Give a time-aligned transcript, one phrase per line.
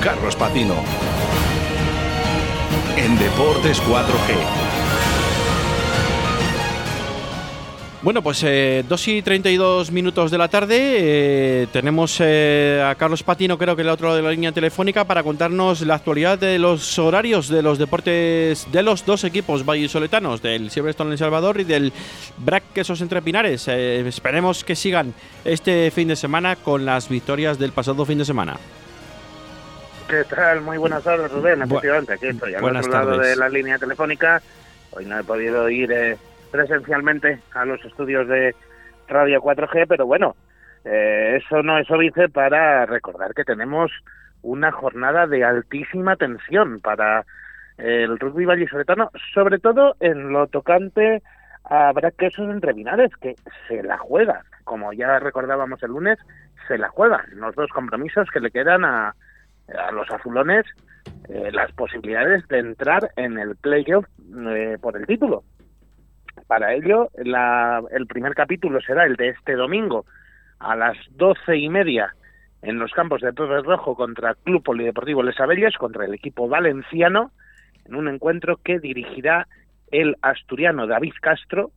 [0.00, 0.74] Carlos Patino.
[2.96, 4.36] En Deportes 4G.
[8.02, 10.76] Bueno, pues eh, 2 y 32 minutos de la tarde.
[10.78, 15.22] eh, tenemos eh, a Carlos Patino, creo que el otro de la línea telefónica, para
[15.22, 20.70] contarnos la actualidad de los horarios de los deportes de los dos equipos vallisoletanos, del
[20.70, 21.92] Silverstone en Salvador y del
[22.38, 23.68] Brac Quesos Entre Pinares.
[23.68, 25.14] Eh, esperemos que sigan
[25.44, 28.58] este fin de semana con las victorias del pasado fin de semana.
[30.08, 30.60] ¿Qué tal?
[30.60, 31.62] Muy buenas tardes, Rubén.
[31.62, 33.30] Efectivamente, aquí estoy al buenas otro lado tardes.
[33.30, 34.42] de la línea telefónica.
[34.90, 36.16] Hoy no he podido ir eh,
[36.50, 38.54] presencialmente a los estudios de
[39.08, 40.36] Radio 4G, pero bueno,
[40.84, 43.90] eh, eso no es óbice para recordar que tenemos
[44.42, 47.24] una jornada de altísima tensión para
[47.78, 51.22] el rugby vallisoletano, sobre todo en lo tocante
[51.64, 53.36] a Braquesos entre Vinares, que
[53.68, 56.18] se la juega, como ya recordábamos el lunes,
[56.68, 59.14] se la juegan los dos compromisos que le quedan a,
[59.68, 60.64] a los azulones
[61.28, 64.04] eh, las posibilidades de entrar en el playoff
[64.48, 65.44] eh, por el título.
[66.46, 70.04] Para ello, la- el primer capítulo será el de este domingo
[70.58, 72.14] a las doce y media
[72.62, 77.32] en los campos de Torres Rojo contra Club Polideportivo Les Abelles, contra el equipo valenciano,
[77.84, 79.48] en un encuentro que dirigirá
[79.90, 81.72] el asturiano David Castro,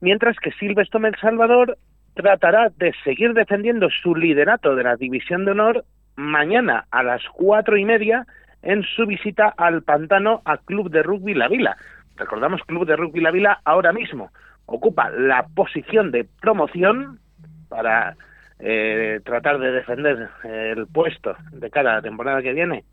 [0.00, 1.76] mientras que Silvestre El Salvador
[2.14, 5.84] tratará de seguir defendiendo su liderato de la División de Honor
[6.18, 8.26] mañana a las cuatro y media
[8.62, 11.76] en su visita al pantano a Club de Rugby La Vila.
[12.16, 14.30] Recordamos, Club de Rugby La Vila ahora mismo
[14.66, 17.20] ocupa la posición de promoción
[17.68, 18.16] para
[18.58, 22.84] eh, tratar de defender eh, el puesto de cara a la temporada que viene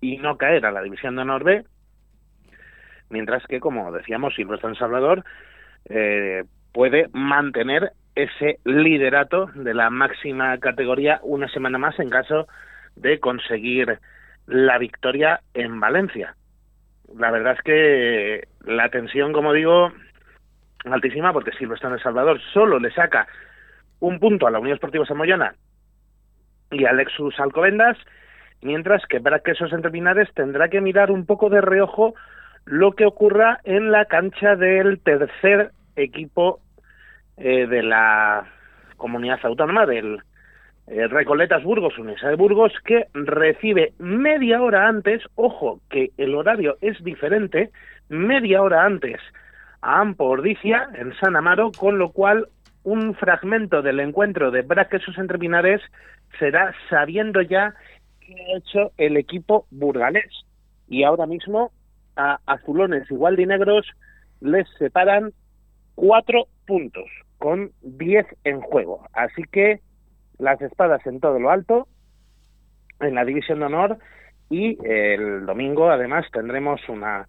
[0.00, 1.64] y no caer a la División de Honor B,
[3.10, 5.24] mientras que, como decíamos, Silvestre en Salvador
[5.86, 12.48] eh, puede mantener ese liderato de la máxima categoría una semana más en caso
[12.96, 13.98] de conseguir
[14.46, 16.34] la victoria en Valencia.
[17.16, 19.92] La verdad es que la tensión, como digo,
[20.84, 23.28] altísima porque Silvestre en El Salvador solo le saca
[24.00, 25.54] un punto a la Unión Esportiva Samoyana
[26.70, 27.96] y al Lexus Alcobendas,
[28.62, 32.14] mientras que Braquesos Entre Pinares tendrá que mirar un poco de reojo
[32.64, 35.70] lo que ocurra en la cancha del tercer
[36.02, 36.60] equipo
[37.36, 38.46] eh, de la
[38.96, 40.20] comunidad autónoma del
[40.88, 46.76] eh, Recoletas Burgos, Universidad de Burgos, que recibe media hora antes, ojo que el horario
[46.80, 47.70] es diferente,
[48.08, 49.20] media hora antes
[49.82, 52.48] a Ampo Ordicia, en San Amaro, con lo cual
[52.84, 55.82] un fragmento del encuentro de Braquesos entre Pinares
[56.38, 57.74] será sabiendo ya
[58.20, 60.44] qué ha hecho el equipo burgalés.
[60.88, 61.70] Y ahora mismo
[62.16, 63.86] a azulones igual de negros
[64.40, 65.32] les separan
[65.98, 69.04] cuatro puntos con diez en juego.
[69.12, 69.80] Así que
[70.38, 71.88] las espadas en todo lo alto
[73.00, 73.98] en la división de honor
[74.48, 77.26] y el domingo además tendremos una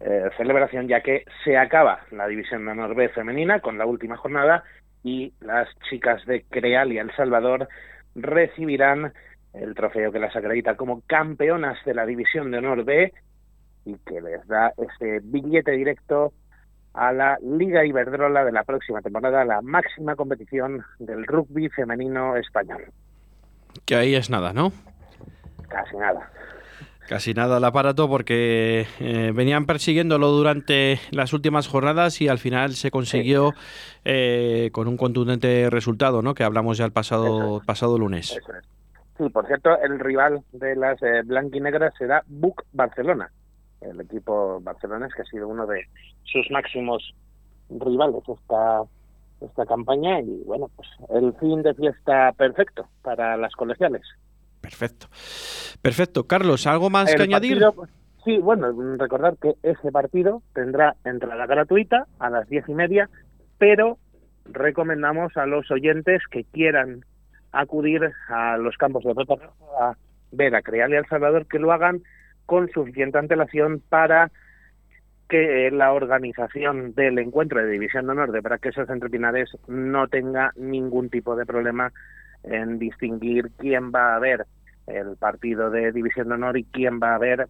[0.00, 4.18] eh, celebración ya que se acaba la división de honor B femenina con la última
[4.18, 4.62] jornada
[5.02, 7.66] y las chicas de Creal y El Salvador
[8.14, 9.14] recibirán
[9.54, 13.10] el trofeo que las acredita como campeonas de la división de honor B
[13.86, 16.34] y que les da ese billete directo
[16.94, 22.84] a la Liga Iberdrola de la próxima temporada, la máxima competición del rugby femenino español.
[23.84, 24.72] Que ahí es nada, ¿no?
[25.68, 26.30] Casi nada.
[27.08, 32.72] Casi nada al aparato porque eh, venían persiguiéndolo durante las últimas jornadas y al final
[32.72, 33.54] se consiguió
[34.04, 36.34] eh, con un contundente resultado, ¿no?
[36.34, 38.32] Que hablamos ya el pasado, pasado lunes.
[38.32, 38.40] Es.
[39.18, 43.30] Sí, por cierto, el rival de las eh, blanquinegras será Buc Barcelona,
[43.82, 45.86] el equipo barcelonés que ha sido uno de
[46.24, 47.14] sus máximos
[47.68, 48.82] rivales esta
[49.40, 54.02] esta campaña y bueno, pues el fin de fiesta perfecto para las colegiales.
[54.60, 55.08] Perfecto.
[55.82, 56.26] Perfecto.
[56.26, 57.60] Carlos, ¿algo más El que añadir?
[57.60, 57.90] partido, pues,
[58.24, 63.10] sí, bueno, recordar que ese partido tendrá entrada gratuita a las diez y media,
[63.58, 63.98] pero
[64.44, 67.04] recomendamos a los oyentes que quieran
[67.50, 69.38] acudir a los campos de Rojo
[69.80, 69.96] a
[70.30, 72.02] ver a Creal y El Salvador que lo hagan
[72.52, 74.30] con suficiente antelación para
[75.26, 80.52] que la organización del encuentro de División de Honor de Braquesos entre Pinares no tenga
[80.56, 81.94] ningún tipo de problema
[82.42, 84.44] en distinguir quién va a ver
[84.86, 87.48] el partido de División de Honor y quién va a ver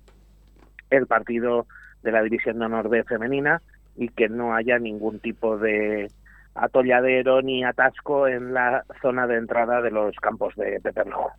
[0.91, 1.67] el partido
[2.05, 3.61] de la División de Honor B femenina
[3.97, 6.13] y que no haya ningún tipo de
[6.55, 11.33] atolladero ni atasco en la zona de entrada de los campos de Peperlojo.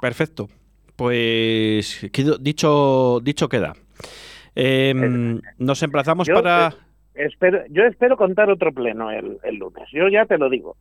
[0.00, 0.48] Perfecto.
[0.96, 2.08] Pues
[2.40, 3.74] dicho, dicho queda.
[4.54, 6.68] Em, nos emplazamos Yo, para...
[7.14, 10.76] eh, espero, yo espero contar otro pleno el, el lunes, yo ya te lo digo.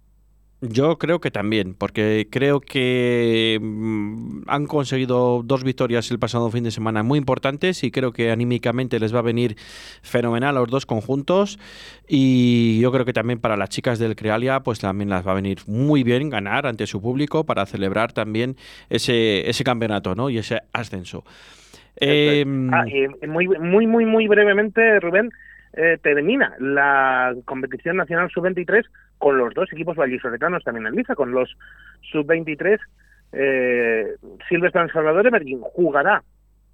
[0.69, 6.63] Yo creo que también, porque creo que mm, han conseguido dos victorias el pasado fin
[6.63, 9.57] de semana muy importantes y creo que anímicamente les va a venir
[10.03, 11.59] fenomenal a los dos conjuntos
[12.07, 15.35] y yo creo que también para las chicas del Crealia pues también las va a
[15.35, 18.55] venir muy bien ganar ante su público para celebrar también
[18.89, 20.29] ese, ese campeonato ¿no?
[20.29, 21.25] y ese ascenso.
[21.99, 25.29] Eh, ah, y muy, muy, muy, muy brevemente, Rubén,
[25.73, 28.85] eh, termina la competición nacional sub-23
[29.17, 31.57] con los dos equipos vallisoletanos también en liza, con los
[32.11, 32.79] sub-23.
[33.31, 34.15] Eh,
[34.47, 36.23] Silvestre Salvador Emergín jugará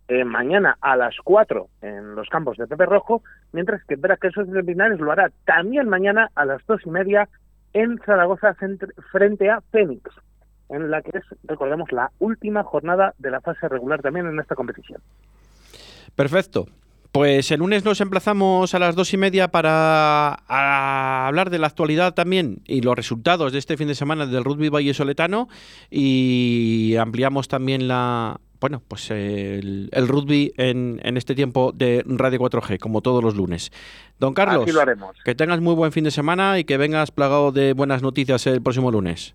[0.09, 3.23] eh, mañana a las 4 en los campos de Pepe Rojo,
[3.53, 7.29] mientras que Braquesos de Pinares lo hará también mañana a las dos y media
[7.73, 8.55] en Zaragoza
[9.11, 10.11] frente a Fénix,
[10.69, 14.55] en la que es, recordemos, la última jornada de la fase regular también en esta
[14.55, 15.01] competición.
[16.15, 16.65] Perfecto.
[17.11, 20.35] Pues el lunes nos emplazamos a las dos y media para
[21.27, 24.69] hablar de la actualidad también y los resultados de este fin de semana del rugby
[24.69, 25.47] Valle Soletano
[25.89, 32.77] y ampliamos también la bueno pues el, rugby en, en, este tiempo de Radio 4G
[32.77, 33.71] como todos los lunes.
[34.19, 34.69] Don Carlos,
[35.25, 38.61] que tengas muy buen fin de semana y que vengas plagado de buenas noticias el
[38.61, 39.33] próximo lunes.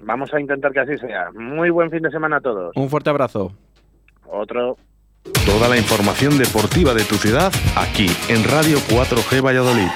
[0.00, 1.30] Vamos a intentar que así sea.
[1.32, 2.76] Muy buen fin de semana a todos.
[2.76, 3.52] Un fuerte abrazo.
[4.26, 4.76] Otro.
[5.46, 9.88] Toda la información deportiva de tu ciudad aquí en Radio 4G Valladolid.